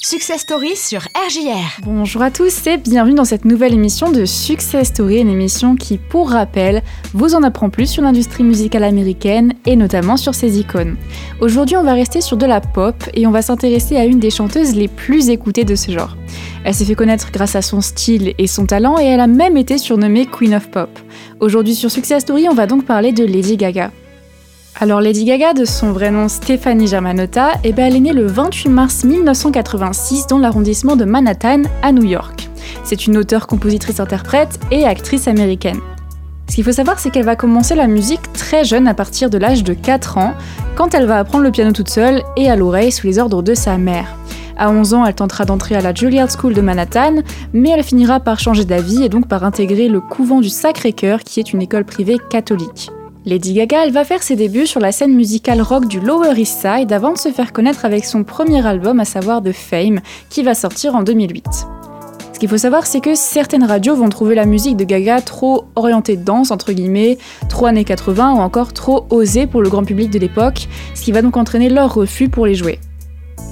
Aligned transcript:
Success 0.00 0.42
Story 0.42 0.76
sur 0.76 1.00
RJR. 1.00 1.82
Bonjour 1.82 2.22
à 2.22 2.30
tous 2.30 2.68
et 2.68 2.76
bienvenue 2.76 3.16
dans 3.16 3.24
cette 3.24 3.44
nouvelle 3.44 3.74
émission 3.74 4.12
de 4.12 4.26
Success 4.26 4.86
Story, 4.86 5.18
une 5.18 5.28
émission 5.28 5.74
qui, 5.74 5.98
pour 5.98 6.30
rappel, 6.30 6.84
vous 7.14 7.34
en 7.34 7.42
apprend 7.42 7.68
plus 7.68 7.90
sur 7.90 8.04
l'industrie 8.04 8.44
musicale 8.44 8.84
américaine 8.84 9.54
et 9.66 9.74
notamment 9.74 10.16
sur 10.16 10.36
ses 10.36 10.60
icônes. 10.60 10.96
Aujourd'hui, 11.40 11.76
on 11.76 11.82
va 11.82 11.94
rester 11.94 12.20
sur 12.20 12.36
de 12.36 12.46
la 12.46 12.60
pop 12.60 12.94
et 13.12 13.26
on 13.26 13.32
va 13.32 13.42
s'intéresser 13.42 13.96
à 13.96 14.04
une 14.04 14.20
des 14.20 14.30
chanteuses 14.30 14.76
les 14.76 14.86
plus 14.86 15.30
écoutées 15.30 15.64
de 15.64 15.74
ce 15.74 15.90
genre. 15.90 16.16
Elle 16.62 16.74
s'est 16.74 16.84
fait 16.84 16.94
connaître 16.94 17.32
grâce 17.32 17.56
à 17.56 17.62
son 17.62 17.80
style 17.80 18.34
et 18.38 18.46
son 18.46 18.66
talent 18.66 19.00
et 19.00 19.04
elle 19.04 19.18
a 19.18 19.26
même 19.26 19.56
été 19.56 19.78
surnommée 19.78 20.26
Queen 20.26 20.54
of 20.54 20.70
Pop. 20.70 20.96
Aujourd'hui 21.40 21.74
sur 21.74 21.90
Success 21.90 22.22
Story, 22.22 22.46
on 22.48 22.54
va 22.54 22.68
donc 22.68 22.84
parler 22.84 23.10
de 23.10 23.24
Lady 23.24 23.56
Gaga. 23.56 23.90
Alors 24.80 25.00
Lady 25.00 25.24
Gaga, 25.24 25.54
de 25.54 25.64
son 25.64 25.90
vrai 25.90 26.12
nom 26.12 26.28
Stéphanie 26.28 26.86
Germanotta, 26.86 27.50
eh 27.64 27.72
ben, 27.72 27.86
elle 27.86 27.96
est 27.96 28.00
née 28.00 28.12
le 28.12 28.28
28 28.28 28.68
mars 28.68 29.02
1986 29.02 30.28
dans 30.28 30.38
l'arrondissement 30.38 30.94
de 30.94 31.04
Manhattan, 31.04 31.62
à 31.82 31.90
New 31.90 32.04
York. 32.04 32.48
C'est 32.84 33.08
une 33.08 33.16
auteure, 33.16 33.48
compositrice, 33.48 33.98
interprète 33.98 34.60
et 34.70 34.84
actrice 34.84 35.26
américaine. 35.26 35.80
Ce 36.48 36.54
qu'il 36.54 36.62
faut 36.62 36.70
savoir, 36.70 37.00
c'est 37.00 37.10
qu'elle 37.10 37.24
va 37.24 37.34
commencer 37.34 37.74
la 37.74 37.88
musique 37.88 38.32
très 38.32 38.62
jeune, 38.62 38.86
à 38.86 38.94
partir 38.94 39.30
de 39.30 39.38
l'âge 39.38 39.64
de 39.64 39.74
4 39.74 40.16
ans, 40.16 40.34
quand 40.76 40.94
elle 40.94 41.06
va 41.06 41.18
apprendre 41.18 41.42
le 41.42 41.50
piano 41.50 41.72
toute 41.72 41.90
seule 41.90 42.22
et 42.36 42.48
à 42.48 42.54
l'oreille 42.54 42.92
sous 42.92 43.08
les 43.08 43.18
ordres 43.18 43.42
de 43.42 43.54
sa 43.54 43.78
mère. 43.78 44.16
À 44.56 44.70
11 44.70 44.94
ans, 44.94 45.04
elle 45.04 45.14
tentera 45.14 45.44
d'entrer 45.44 45.74
à 45.74 45.80
la 45.80 45.92
Juilliard 45.92 46.30
School 46.30 46.54
de 46.54 46.60
Manhattan, 46.60 47.16
mais 47.52 47.70
elle 47.70 47.82
finira 47.82 48.20
par 48.20 48.38
changer 48.38 48.64
d'avis 48.64 49.02
et 49.02 49.08
donc 49.08 49.26
par 49.26 49.42
intégrer 49.42 49.88
le 49.88 50.00
couvent 50.00 50.40
du 50.40 50.48
Sacré-Cœur, 50.48 51.24
qui 51.24 51.40
est 51.40 51.52
une 51.52 51.62
école 51.62 51.84
privée 51.84 52.18
catholique. 52.30 52.92
Lady 53.28 53.52
Gaga, 53.52 53.84
elle 53.84 53.92
va 53.92 54.06
faire 54.06 54.22
ses 54.22 54.36
débuts 54.36 54.66
sur 54.66 54.80
la 54.80 54.90
scène 54.90 55.12
musicale 55.12 55.60
rock 55.60 55.86
du 55.86 56.00
Lower 56.00 56.32
East 56.40 56.62
Side 56.62 56.90
avant 56.94 57.12
de 57.12 57.18
se 57.18 57.30
faire 57.30 57.52
connaître 57.52 57.84
avec 57.84 58.06
son 58.06 58.24
premier 58.24 58.66
album, 58.66 59.00
à 59.00 59.04
savoir 59.04 59.42
The 59.42 59.52
Fame, 59.52 60.00
qui 60.30 60.42
va 60.42 60.54
sortir 60.54 60.94
en 60.94 61.02
2008. 61.02 61.44
Ce 62.32 62.38
qu'il 62.38 62.48
faut 62.48 62.56
savoir, 62.56 62.86
c'est 62.86 63.02
que 63.02 63.14
certaines 63.14 63.64
radios 63.64 63.96
vont 63.96 64.08
trouver 64.08 64.34
la 64.34 64.46
musique 64.46 64.78
de 64.78 64.84
Gaga 64.84 65.20
trop 65.20 65.66
orientée 65.76 66.16
danse, 66.16 66.50
entre 66.50 66.72
guillemets, 66.72 67.18
trop 67.50 67.66
années 67.66 67.84
80 67.84 68.36
ou 68.36 68.38
encore 68.38 68.72
trop 68.72 69.04
osée 69.10 69.46
pour 69.46 69.60
le 69.60 69.68
grand 69.68 69.84
public 69.84 70.08
de 70.08 70.18
l'époque, 70.18 70.66
ce 70.94 71.02
qui 71.02 71.12
va 71.12 71.20
donc 71.20 71.36
entraîner 71.36 71.68
leur 71.68 71.92
refus 71.92 72.30
pour 72.30 72.46
les 72.46 72.54
jouer. 72.54 72.78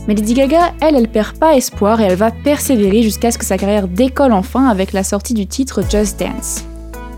Mais 0.09 0.15
Lady 0.15 0.33
Gaga, 0.33 0.73
elle, 0.81 0.97
elle 0.97 1.09
perd 1.09 1.37
pas 1.37 1.55
espoir 1.55 2.01
et 2.01 2.05
elle 2.05 2.17
va 2.17 2.31
persévérer 2.31 3.03
jusqu'à 3.03 3.31
ce 3.31 3.37
que 3.37 3.45
sa 3.45 3.59
carrière 3.59 3.89
décolle 3.89 4.33
enfin 4.33 4.69
avec 4.69 4.95
la 4.95 5.05
sortie 5.05 5.35
du 5.35 5.47
titre 5.47 5.83
Just 5.91 6.19
Dance. 6.19 6.65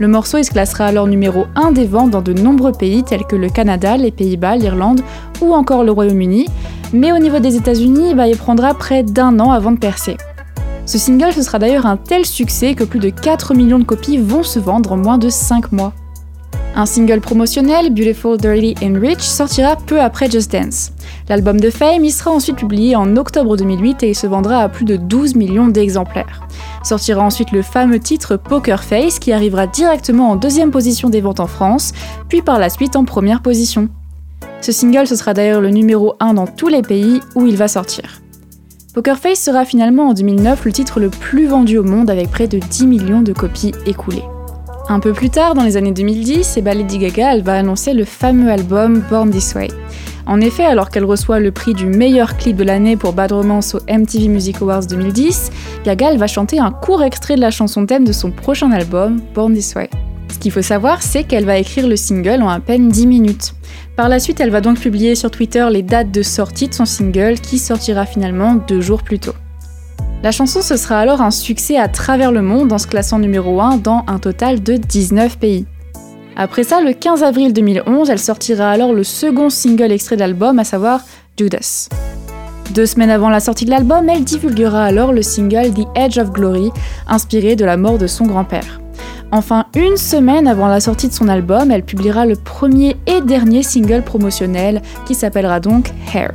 Le 0.00 0.06
morceau 0.06 0.40
se 0.40 0.50
classera 0.50 0.86
alors 0.86 1.08
numéro 1.08 1.46
1 1.56 1.72
des 1.72 1.84
ventes 1.84 2.12
dans 2.12 2.22
de 2.22 2.32
nombreux 2.32 2.70
pays 2.70 3.02
tels 3.02 3.24
que 3.24 3.34
le 3.34 3.48
Canada, 3.48 3.96
les 3.96 4.12
Pays-Bas, 4.12 4.54
l'Irlande 4.54 5.00
ou 5.40 5.52
encore 5.54 5.82
le 5.82 5.90
Royaume-Uni, 5.90 6.46
mais 6.92 7.10
au 7.10 7.18
niveau 7.18 7.40
des 7.40 7.56
États-Unis, 7.56 8.14
bah, 8.14 8.28
il 8.28 8.36
prendra 8.36 8.74
près 8.74 9.02
d'un 9.02 9.40
an 9.40 9.50
avant 9.50 9.72
de 9.72 9.78
percer. 9.78 10.16
Ce 10.86 10.98
single 10.98 11.32
ce 11.32 11.42
sera 11.42 11.58
d'ailleurs 11.58 11.86
un 11.86 11.96
tel 11.96 12.24
succès 12.24 12.74
que 12.74 12.84
plus 12.84 13.00
de 13.00 13.10
4 13.10 13.54
millions 13.54 13.80
de 13.80 13.84
copies 13.84 14.18
vont 14.18 14.44
se 14.44 14.60
vendre 14.60 14.92
en 14.92 14.96
moins 14.96 15.18
de 15.18 15.28
5 15.28 15.72
mois. 15.72 15.92
Un 16.78 16.86
single 16.86 17.20
promotionnel, 17.20 17.92
Beautiful, 17.92 18.38
Dirty 18.38 18.76
and 18.80 19.00
Rich, 19.00 19.22
sortira 19.22 19.74
peu 19.74 20.00
après 20.00 20.30
Just 20.30 20.52
Dance. 20.52 20.92
L'album 21.28 21.58
de 21.58 21.70
Fame 21.70 22.04
y 22.04 22.12
sera 22.12 22.30
ensuite 22.30 22.54
publié 22.54 22.94
en 22.94 23.16
octobre 23.16 23.56
2008 23.56 24.04
et 24.04 24.10
il 24.10 24.14
se 24.14 24.28
vendra 24.28 24.62
à 24.62 24.68
plus 24.68 24.84
de 24.84 24.94
12 24.94 25.34
millions 25.34 25.66
d'exemplaires. 25.66 26.46
Sortira 26.84 27.20
ensuite 27.20 27.50
le 27.50 27.62
fameux 27.62 27.98
titre 27.98 28.36
Poker 28.36 28.84
Face 28.84 29.18
qui 29.18 29.32
arrivera 29.32 29.66
directement 29.66 30.30
en 30.30 30.36
deuxième 30.36 30.70
position 30.70 31.10
des 31.10 31.20
ventes 31.20 31.40
en 31.40 31.48
France, 31.48 31.90
puis 32.28 32.42
par 32.42 32.60
la 32.60 32.70
suite 32.70 32.94
en 32.94 33.04
première 33.04 33.42
position. 33.42 33.88
Ce 34.60 34.70
single 34.70 35.08
sera 35.08 35.34
d'ailleurs 35.34 35.60
le 35.60 35.70
numéro 35.70 36.14
1 36.20 36.34
dans 36.34 36.46
tous 36.46 36.68
les 36.68 36.82
pays 36.82 37.18
où 37.34 37.44
il 37.48 37.56
va 37.56 37.66
sortir. 37.66 38.22
Poker 38.94 39.18
Face 39.18 39.40
sera 39.40 39.64
finalement 39.64 40.10
en 40.10 40.14
2009 40.14 40.64
le 40.64 40.70
titre 40.70 41.00
le 41.00 41.10
plus 41.10 41.48
vendu 41.48 41.76
au 41.76 41.82
monde 41.82 42.08
avec 42.08 42.30
près 42.30 42.46
de 42.46 42.60
10 42.60 42.86
millions 42.86 43.22
de 43.22 43.32
copies 43.32 43.72
écoulées. 43.84 44.22
Un 44.90 45.00
peu 45.00 45.12
plus 45.12 45.28
tard, 45.28 45.54
dans 45.54 45.64
les 45.64 45.76
années 45.76 45.92
2010, 45.92 46.56
et 46.56 46.60
Lady 46.62 46.96
Gaga 46.96 47.38
va 47.42 47.58
annoncer 47.58 47.92
le 47.92 48.06
fameux 48.06 48.50
album 48.50 49.04
Born 49.10 49.30
This 49.30 49.54
Way. 49.54 49.68
En 50.24 50.40
effet, 50.40 50.64
alors 50.64 50.88
qu'elle 50.88 51.04
reçoit 51.04 51.40
le 51.40 51.52
prix 51.52 51.74
du 51.74 51.84
meilleur 51.84 52.38
clip 52.38 52.56
de 52.56 52.64
l'année 52.64 52.96
pour 52.96 53.12
Bad 53.12 53.32
Romance 53.32 53.74
au 53.74 53.80
MTV 53.86 54.28
Music 54.28 54.62
Awards 54.62 54.86
2010, 54.86 55.50
Gaga 55.84 56.16
va 56.16 56.26
chanter 56.26 56.58
un 56.58 56.70
court 56.70 57.02
extrait 57.02 57.36
de 57.36 57.42
la 57.42 57.50
chanson 57.50 57.84
thème 57.84 58.04
de 58.04 58.12
son 58.12 58.30
prochain 58.30 58.72
album, 58.72 59.20
Born 59.34 59.52
This 59.52 59.74
Way. 59.74 59.90
Ce 60.32 60.38
qu'il 60.38 60.52
faut 60.52 60.62
savoir, 60.62 61.02
c'est 61.02 61.24
qu'elle 61.24 61.44
va 61.44 61.58
écrire 61.58 61.86
le 61.86 61.96
single 61.96 62.40
en 62.40 62.48
à 62.48 62.58
peine 62.58 62.88
10 62.88 63.06
minutes. 63.06 63.52
Par 63.94 64.08
la 64.08 64.18
suite, 64.18 64.40
elle 64.40 64.50
va 64.50 64.62
donc 64.62 64.80
publier 64.80 65.14
sur 65.16 65.30
Twitter 65.30 65.66
les 65.70 65.82
dates 65.82 66.12
de 66.12 66.22
sortie 66.22 66.68
de 66.68 66.74
son 66.74 66.86
single 66.86 67.40
qui 67.40 67.58
sortira 67.58 68.06
finalement 68.06 68.54
deux 68.54 68.80
jours 68.80 69.02
plus 69.02 69.18
tôt. 69.18 69.34
La 70.24 70.32
chanson 70.32 70.62
ce 70.62 70.76
sera 70.76 70.98
alors 70.98 71.22
un 71.22 71.30
succès 71.30 71.76
à 71.76 71.86
travers 71.86 72.32
le 72.32 72.42
monde 72.42 72.72
en 72.72 72.78
se 72.78 72.88
classant 72.88 73.20
numéro 73.20 73.60
1 73.60 73.76
dans 73.76 74.04
un 74.08 74.18
total 74.18 74.60
de 74.60 74.74
19 74.74 75.38
pays. 75.38 75.66
Après 76.36 76.64
ça, 76.64 76.80
le 76.80 76.92
15 76.92 77.22
avril 77.22 77.52
2011, 77.52 78.10
elle 78.10 78.18
sortira 78.18 78.70
alors 78.70 78.92
le 78.92 79.04
second 79.04 79.48
single 79.48 79.92
extrait 79.92 80.16
de 80.16 80.20
l'album, 80.20 80.58
à 80.58 80.64
savoir 80.64 81.02
Judas. 81.36 81.88
Deux 82.74 82.86
semaines 82.86 83.10
avant 83.10 83.28
la 83.28 83.40
sortie 83.40 83.64
de 83.64 83.70
l'album, 83.70 84.08
elle 84.08 84.24
divulguera 84.24 84.84
alors 84.84 85.12
le 85.12 85.22
single 85.22 85.72
The 85.72 85.86
Edge 85.94 86.18
of 86.18 86.30
Glory, 86.30 86.70
inspiré 87.06 87.54
de 87.54 87.64
la 87.64 87.76
mort 87.76 87.98
de 87.98 88.08
son 88.08 88.26
grand-père. 88.26 88.80
Enfin, 89.30 89.66
une 89.76 89.96
semaine 89.96 90.48
avant 90.48 90.66
la 90.66 90.80
sortie 90.80 91.08
de 91.08 91.12
son 91.12 91.28
album, 91.28 91.70
elle 91.70 91.84
publiera 91.84 92.26
le 92.26 92.34
premier 92.34 92.96
et 93.06 93.20
dernier 93.20 93.62
single 93.62 94.02
promotionnel 94.02 94.82
qui 95.06 95.14
s'appellera 95.14 95.60
donc 95.60 95.92
Hair. 96.12 96.32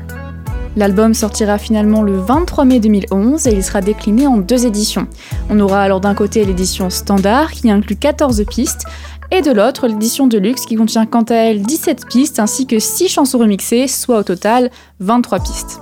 L'album 0.75 1.13
sortira 1.13 1.57
finalement 1.57 2.01
le 2.01 2.17
23 2.17 2.66
mai 2.66 2.79
2011 2.79 3.47
et 3.47 3.53
il 3.53 3.63
sera 3.63 3.81
décliné 3.81 4.25
en 4.25 4.38
deux 4.38 4.66
éditions. 4.66 5.07
On 5.50 5.59
aura 5.59 5.81
alors 5.81 6.01
d'un 6.01 6.16
côté 6.16 6.44
l'édition 6.45 6.89
standard 6.89 7.51
qui 7.51 7.69
inclut 7.69 7.95
14 7.95 8.44
pistes 8.50 8.85
et 9.31 9.41
de 9.41 9.51
l'autre 9.51 9.88
l'édition 9.88 10.28
de 10.28 10.38
luxe 10.38 10.66
qui 10.66 10.75
contient 10.75 11.06
quant 11.06 11.23
à 11.23 11.35
elle 11.35 11.62
17 11.62 12.07
pistes 12.07 12.39
ainsi 12.39 12.66
que 12.66 12.79
6 12.79 13.07
chansons 13.07 13.38
remixées, 13.38 13.88
soit 13.88 14.19
au 14.19 14.23
total 14.23 14.72
23 15.00 15.39
pistes. 15.39 15.79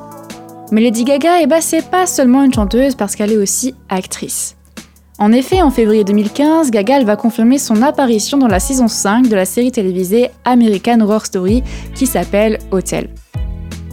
Mais 0.72 0.82
Lady 0.82 1.04
Gaga, 1.04 1.42
eh 1.42 1.48
ben, 1.48 1.60
c'est 1.60 1.90
pas 1.90 2.06
seulement 2.06 2.44
une 2.44 2.54
chanteuse 2.54 2.96
parce 2.96 3.16
qu'elle 3.16 3.32
est 3.32 3.38
aussi 3.38 3.76
actrice. 3.90 4.56
En 5.20 5.34
effet, 5.34 5.62
en 5.62 5.70
février 5.70 6.04
2015, 6.04 6.72
Gaga 6.72 7.04
va 7.04 7.16
confirmer 7.16 7.60
son 7.60 7.82
apparition 7.82 8.38
dans 8.38 8.48
la 8.48 8.60
saison 8.60 8.88
5 8.88 9.28
de 9.28 9.36
la 9.36 9.46
série 9.46 9.72
télévisée 9.72 10.32
American 10.46 11.02
Horror 11.02 11.26
Story 11.26 11.62
qui 11.94 12.08
s'appelle 12.08 12.58
Hotel. 12.72 13.10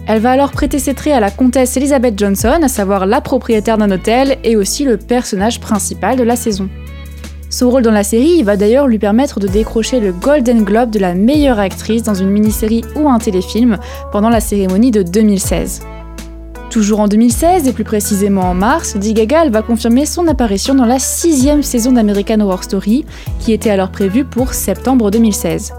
Elle 0.08 0.22
va 0.22 0.30
alors 0.30 0.52
prêter 0.52 0.78
ses 0.78 0.94
traits 0.94 1.12
à 1.12 1.20
la 1.20 1.30
comtesse 1.30 1.76
Elizabeth 1.76 2.18
Johnson, 2.18 2.60
à 2.62 2.68
savoir 2.68 3.04
la 3.04 3.20
propriétaire 3.20 3.76
d'un 3.76 3.90
hôtel 3.90 4.38
et 4.42 4.56
aussi 4.56 4.84
le 4.84 4.96
personnage 4.96 5.60
principal 5.60 6.16
de 6.16 6.22
la 6.22 6.34
saison. 6.34 6.70
Son 7.50 7.68
rôle 7.68 7.82
dans 7.82 7.90
la 7.90 8.04
série 8.04 8.42
va 8.42 8.56
d'ailleurs 8.56 8.86
lui 8.86 8.98
permettre 8.98 9.38
de 9.38 9.46
décrocher 9.46 10.00
le 10.00 10.12
Golden 10.12 10.64
Globe 10.64 10.90
de 10.90 10.98
la 10.98 11.14
meilleure 11.14 11.58
actrice 11.58 12.04
dans 12.04 12.14
une 12.14 12.30
mini-série 12.30 12.84
ou 12.96 13.10
un 13.10 13.18
téléfilm 13.18 13.76
pendant 14.10 14.30
la 14.30 14.40
cérémonie 14.40 14.90
de 14.90 15.02
2016. 15.02 15.82
Toujours 16.70 17.00
en 17.00 17.08
2016 17.08 17.68
et 17.68 17.72
plus 17.74 17.84
précisément 17.84 18.48
en 18.48 18.54
mars, 18.54 18.94
Lady 18.94 19.14
va 19.50 19.60
confirmer 19.60 20.06
son 20.06 20.26
apparition 20.26 20.74
dans 20.74 20.86
la 20.86 20.98
sixième 20.98 21.62
saison 21.62 21.92
d'American 21.92 22.40
Horror 22.40 22.64
Story, 22.64 23.04
qui 23.40 23.52
était 23.52 23.70
alors 23.70 23.90
prévue 23.90 24.24
pour 24.24 24.54
septembre 24.54 25.10
2016. 25.10 25.74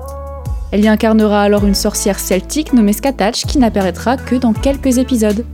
Elle 0.71 0.83
y 0.83 0.87
incarnera 0.87 1.41
alors 1.41 1.65
une 1.65 1.75
sorcière 1.75 2.19
celtique 2.19 2.73
nommée 2.73 2.93
Scatach 2.93 3.45
qui 3.45 3.57
n'apparaîtra 3.57 4.17
que 4.17 4.35
dans 4.35 4.53
quelques 4.53 4.97
épisodes. 4.97 5.45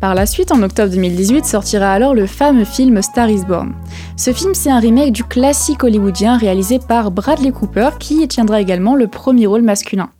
Par 0.00 0.14
la 0.14 0.26
suite, 0.26 0.52
en 0.52 0.62
octobre 0.62 0.90
2018, 0.92 1.46
sortira 1.46 1.90
alors 1.90 2.14
le 2.14 2.26
fameux 2.26 2.66
film 2.66 3.00
Star 3.00 3.30
is 3.30 3.44
Born. 3.46 3.72
Ce 4.18 4.34
film, 4.34 4.52
c'est 4.52 4.70
un 4.70 4.78
remake 4.78 5.12
du 5.12 5.24
classique 5.24 5.82
hollywoodien 5.82 6.36
réalisé 6.36 6.78
par 6.78 7.10
Bradley 7.10 7.52
Cooper 7.52 7.90
qui 7.98 8.22
y 8.22 8.28
tiendra 8.28 8.60
également 8.60 8.96
le 8.96 9.06
premier 9.06 9.46
rôle 9.46 9.62
masculin. 9.62 10.10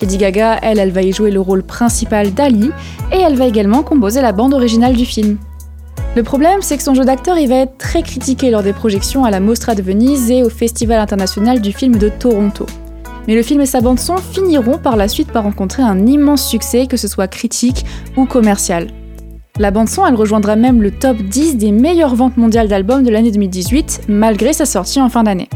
Lady 0.00 0.16
Gaga, 0.16 0.58
elle, 0.62 0.78
elle 0.78 0.92
va 0.92 1.02
y 1.02 1.12
jouer 1.12 1.32
le 1.32 1.40
rôle 1.40 1.64
principal 1.64 2.32
d'Ali 2.32 2.70
et 3.10 3.18
elle 3.18 3.34
va 3.34 3.46
également 3.46 3.82
composer 3.82 4.20
la 4.20 4.30
bande 4.30 4.54
originale 4.54 4.94
du 4.94 5.06
film. 5.06 5.38
Le 6.14 6.22
problème, 6.22 6.60
c'est 6.60 6.76
que 6.76 6.82
son 6.82 6.94
jeu 6.94 7.04
d'acteur 7.04 7.34
va 7.34 7.54
être 7.56 7.78
très 7.78 8.02
critiqué 8.02 8.50
lors 8.50 8.62
des 8.62 8.74
projections 8.74 9.24
à 9.24 9.30
la 9.30 9.40
Mostra 9.40 9.74
de 9.74 9.82
Venise 9.82 10.30
et 10.30 10.44
au 10.44 10.50
Festival 10.50 11.00
international 11.00 11.60
du 11.60 11.72
film 11.72 11.96
de 11.96 12.10
Toronto. 12.10 12.66
Mais 13.28 13.34
le 13.34 13.42
film 13.42 13.60
et 13.60 13.66
sa 13.66 13.80
bande-son 13.80 14.16
finiront 14.16 14.78
par 14.78 14.96
la 14.96 15.08
suite 15.08 15.30
par 15.30 15.44
rencontrer 15.44 15.82
un 15.82 16.06
immense 16.06 16.46
succès, 16.46 16.86
que 16.86 16.96
ce 16.96 17.08
soit 17.08 17.28
critique 17.28 17.84
ou 18.16 18.26
commercial. 18.26 18.88
La 19.58 19.70
bande-son, 19.70 20.06
elle 20.06 20.14
rejoindra 20.14 20.56
même 20.56 20.82
le 20.82 20.90
top 20.90 21.18
10 21.18 21.56
des 21.56 21.72
meilleures 21.72 22.14
ventes 22.14 22.36
mondiales 22.36 22.68
d'albums 22.68 23.04
de 23.04 23.10
l'année 23.10 23.30
2018, 23.30 24.02
malgré 24.08 24.52
sa 24.52 24.64
sortie 24.64 25.00
en 25.00 25.08
fin 25.08 25.22
d'année. 25.22 25.48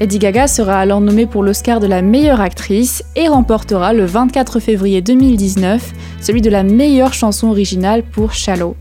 Eddie 0.00 0.18
Gaga 0.18 0.48
sera 0.48 0.78
alors 0.80 1.00
nommée 1.00 1.26
pour 1.26 1.42
l'Oscar 1.42 1.78
de 1.78 1.86
la 1.86 2.02
meilleure 2.02 2.40
actrice 2.40 3.04
et 3.14 3.28
remportera 3.28 3.92
le 3.92 4.04
24 4.04 4.58
février 4.58 5.00
2019 5.02 5.92
celui 6.20 6.42
de 6.42 6.50
la 6.50 6.64
meilleure 6.64 7.14
chanson 7.14 7.48
originale 7.48 8.02
pour 8.02 8.32
Shallow. 8.32 8.76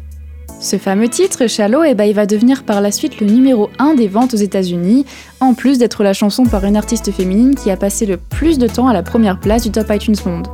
Ce 0.63 0.77
fameux 0.77 1.09
titre, 1.09 1.45
Shallow, 1.45 1.83
eh 1.83 1.93
ben, 1.93 2.09
va 2.13 2.25
devenir 2.25 2.63
par 2.63 2.79
la 2.79 2.89
suite 2.89 3.19
le 3.19 3.27
numéro 3.27 3.69
1 3.79 3.95
des 3.95 4.07
ventes 4.07 4.33
aux 4.33 4.37
États-Unis, 4.37 5.05
en 5.41 5.55
plus 5.55 5.77
d'être 5.77 6.03
la 6.03 6.13
chanson 6.13 6.45
par 6.45 6.63
une 6.63 6.77
artiste 6.77 7.11
féminine 7.11 7.53
qui 7.53 7.69
a 7.69 7.75
passé 7.75 8.05
le 8.05 8.15
plus 8.15 8.57
de 8.57 8.67
temps 8.69 8.87
à 8.87 8.93
la 8.93 9.03
première 9.03 9.41
place 9.41 9.63
du 9.63 9.71
Top 9.71 9.87
iTunes 9.89 10.15
Monde. 10.25 10.47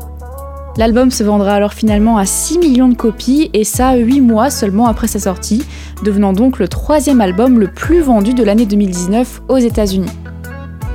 L'album 0.78 1.12
se 1.12 1.24
vendra 1.24 1.54
alors 1.54 1.74
finalement 1.74 2.18
à 2.18 2.26
6 2.26 2.58
millions 2.58 2.88
de 2.88 2.96
copies 2.96 3.52
et 3.54 3.64
ça 3.64 3.98
8 3.98 4.22
mois 4.22 4.50
seulement 4.50 4.88
après 4.88 5.06
sa 5.06 5.20
sortie, 5.20 5.64
devenant 6.04 6.34
donc 6.34 6.58
le 6.58 6.68
troisième 6.68 7.22
album 7.22 7.60
le 7.60 7.68
plus 7.68 8.02
vendu 8.02 8.34
de 8.34 8.44
l'année 8.44 8.66
2019 8.66 9.44
aux 9.48 9.58
États-Unis. 9.58 10.10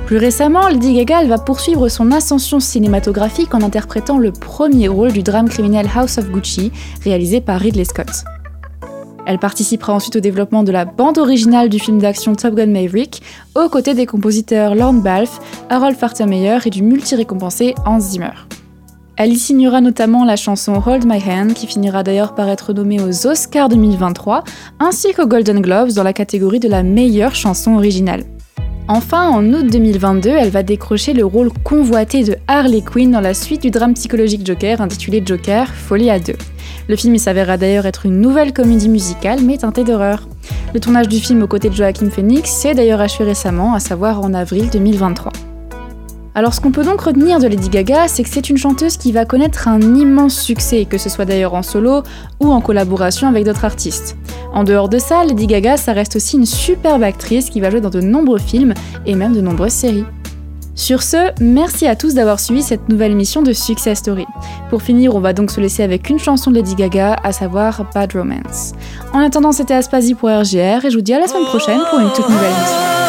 Plus 0.07 0.17
récemment, 0.17 0.67
Lady 0.67 0.93
Gaga 0.93 1.23
va 1.23 1.37
poursuivre 1.37 1.87
son 1.87 2.11
ascension 2.11 2.59
cinématographique 2.59 3.55
en 3.55 3.61
interprétant 3.61 4.17
le 4.17 4.33
premier 4.33 4.89
rôle 4.89 5.13
du 5.13 5.23
drame 5.23 5.47
criminel 5.47 5.87
House 5.95 6.17
of 6.17 6.29
Gucci, 6.29 6.73
réalisé 7.05 7.39
par 7.39 7.61
Ridley 7.61 7.85
Scott. 7.85 8.25
Elle 9.25 9.39
participera 9.39 9.93
ensuite 9.93 10.15
au 10.15 10.19
développement 10.19 10.63
de 10.63 10.71
la 10.71 10.85
bande 10.85 11.17
originale 11.17 11.69
du 11.69 11.79
film 11.79 11.99
d'action 11.99 12.35
Top 12.35 12.55
Gun 12.55 12.67
Maverick, 12.67 13.21
aux 13.55 13.69
côtés 13.69 13.93
des 13.93 14.05
compositeurs 14.05 14.75
Lorne 14.75 15.01
Balfe, 15.01 15.39
Harold 15.69 15.97
Faltermeyer 15.97 16.59
et 16.65 16.69
du 16.69 16.83
multi-récompensé 16.83 17.73
Hans 17.85 17.99
Zimmer. 17.99 18.33
Elle 19.17 19.31
y 19.31 19.37
signera 19.39 19.79
notamment 19.79 20.25
la 20.25 20.35
chanson 20.35 20.81
Hold 20.85 21.05
My 21.05 21.21
Hand, 21.25 21.53
qui 21.53 21.67
finira 21.67 22.03
d'ailleurs 22.03 22.35
par 22.35 22.49
être 22.49 22.73
nommée 22.73 23.01
aux 23.01 23.27
Oscars 23.27 23.69
2023, 23.69 24.43
ainsi 24.79 25.13
qu'aux 25.13 25.25
Golden 25.25 25.61
Globes 25.61 25.93
dans 25.93 26.03
la 26.03 26.13
catégorie 26.13 26.59
de 26.59 26.67
la 26.67 26.83
meilleure 26.83 27.33
chanson 27.33 27.75
originale. 27.75 28.25
Enfin, 28.87 29.29
en 29.29 29.43
août 29.51 29.65
2022, 29.71 30.29
elle 30.29 30.51
va 30.51 30.61
décrocher 30.61 31.13
le 31.13 31.25
rôle 31.25 31.49
convoité 31.63 32.23
de 32.23 32.35
Harley 32.47 32.81
Quinn 32.81 33.11
dans 33.11 33.19
la 33.19 33.33
suite 33.33 33.63
du 33.63 33.71
drame 33.71 33.95
psychologique 33.95 34.45
Joker 34.45 34.79
intitulé 34.79 35.23
Joker, 35.25 35.67
Folie 35.73 36.11
à 36.11 36.19
deux. 36.19 36.35
Le 36.87 36.95
film 36.95 37.17
s'avérera 37.17 37.57
d'ailleurs 37.57 37.87
être 37.87 38.05
une 38.05 38.21
nouvelle 38.21 38.53
comédie 38.53 38.89
musicale 38.89 39.39
mais 39.41 39.57
teintée 39.57 39.83
d'horreur. 39.83 40.27
Le 40.75 40.79
tournage 40.79 41.07
du 41.07 41.17
film 41.17 41.41
aux 41.41 41.47
côtés 41.47 41.69
de 41.69 41.75
Joaquin 41.75 42.11
Phoenix 42.11 42.47
s'est 42.51 42.75
d'ailleurs 42.75 43.01
achevé 43.01 43.23
récemment, 43.25 43.73
à 43.73 43.79
savoir 43.79 44.21
en 44.21 44.35
avril 44.35 44.69
2023. 44.69 45.31
Alors 46.37 46.53
ce 46.53 46.59
qu'on 46.59 46.71
peut 46.71 46.83
donc 46.83 46.99
retenir 46.99 47.39
de 47.39 47.47
Lady 47.47 47.69
Gaga, 47.69 48.09
c'est 48.09 48.21
que 48.23 48.29
c'est 48.29 48.49
une 48.49 48.57
chanteuse 48.57 48.97
qui 48.97 49.13
va 49.13 49.23
connaître 49.23 49.69
un 49.69 49.79
immense 49.79 50.37
succès, 50.37 50.83
que 50.83 50.97
ce 50.97 51.07
soit 51.07 51.23
d'ailleurs 51.23 51.53
en 51.53 51.63
solo 51.63 52.03
ou 52.41 52.51
en 52.51 52.59
collaboration 52.59 53.29
avec 53.29 53.45
d'autres 53.45 53.63
artistes. 53.63 54.17
En 54.53 54.65
dehors 54.65 54.89
de 54.89 54.99
ça, 54.99 55.23
Lady 55.23 55.47
Gaga, 55.47 55.77
ça 55.77 55.93
reste 55.93 56.17
aussi 56.17 56.35
une 56.35 56.45
superbe 56.45 57.03
actrice 57.03 57.49
qui 57.49 57.61
va 57.61 57.69
jouer 57.69 57.79
dans 57.79 57.89
de 57.89 58.01
nombreux 58.01 58.39
films 58.39 58.73
et 59.05 59.15
même 59.15 59.33
de 59.33 59.39
nombreuses 59.39 59.71
séries. 59.71 60.03
Sur 60.75 61.03
ce, 61.03 61.31
merci 61.39 61.87
à 61.87 61.95
tous 61.95 62.15
d'avoir 62.15 62.41
suivi 62.41 62.61
cette 62.61 62.89
nouvelle 62.89 63.13
émission 63.13 63.41
de 63.41 63.53
Success 63.53 63.99
Story. 63.99 64.25
Pour 64.69 64.81
finir, 64.81 65.15
on 65.15 65.21
va 65.21 65.31
donc 65.31 65.51
se 65.51 65.61
laisser 65.61 65.83
avec 65.83 66.09
une 66.09 66.19
chanson 66.19 66.51
de 66.51 66.57
Lady 66.57 66.75
Gaga, 66.75 67.15
à 67.23 67.31
savoir 67.31 67.89
Bad 67.95 68.11
Romance. 68.11 68.73
En 69.13 69.19
attendant, 69.19 69.53
c'était 69.53 69.73
Aspasie 69.73 70.15
pour 70.15 70.27
RGR 70.27 70.83
et 70.83 70.89
je 70.89 70.95
vous 70.95 71.01
dis 71.01 71.13
à 71.13 71.19
la 71.19 71.27
semaine 71.27 71.45
prochaine 71.45 71.79
pour 71.89 71.99
une 71.99 72.11
toute 72.11 72.27
nouvelle 72.27 72.51
émission. 72.51 73.04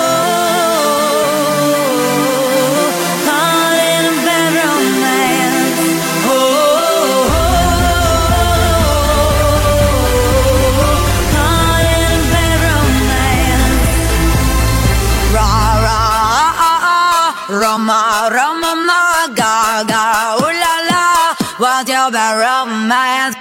Roma, 18.28 18.34
Roma, 18.34 18.75
ma, 18.87 19.28
ga, 19.34 19.84
ga, 19.84 20.34
ooh 20.34 20.50
la 20.62 20.75
la, 20.90 21.34
what's 21.58 21.88
your 21.88 22.11
bad 22.11 22.34
romance? 22.34 23.36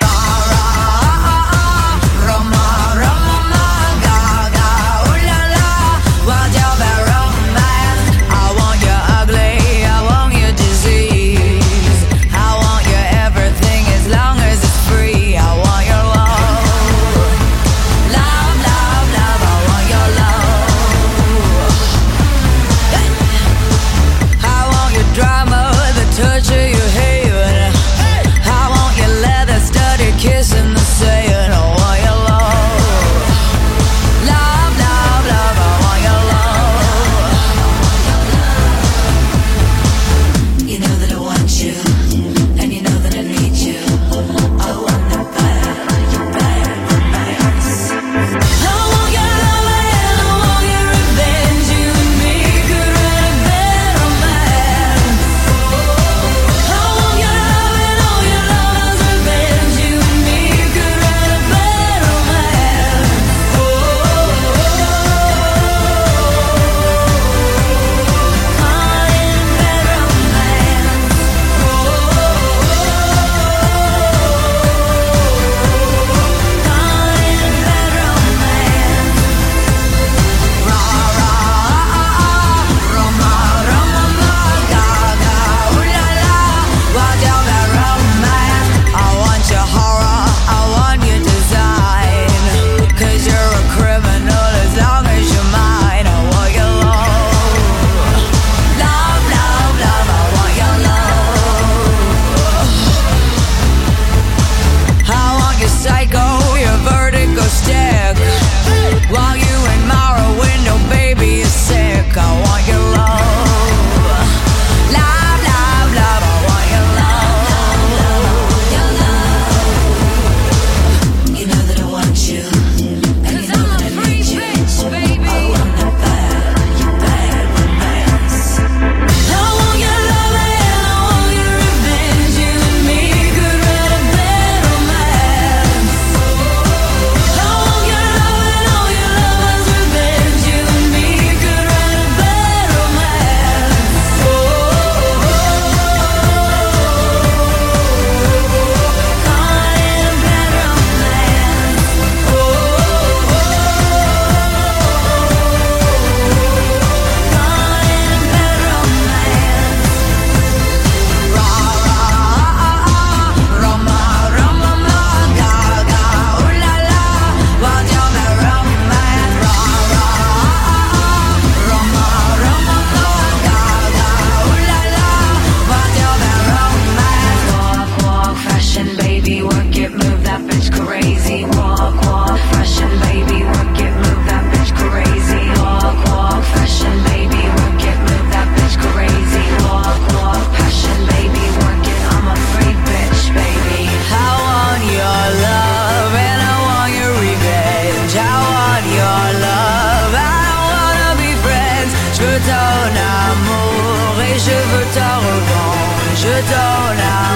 je 206.15 206.27
dors 206.51 206.93
là. 206.97 207.34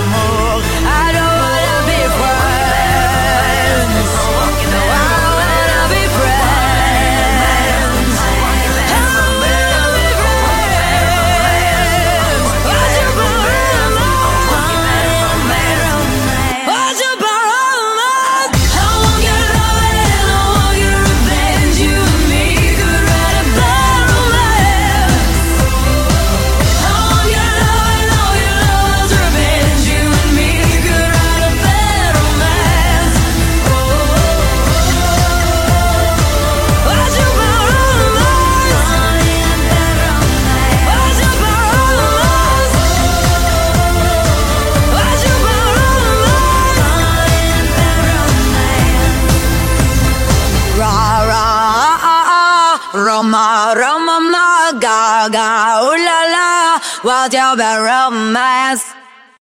Ga, 55.27 55.81
ooh 55.83 55.97
la 55.97 56.19
la, 56.31 56.79
what's 57.03 57.35
your 57.35 57.57
romance? 57.83 58.85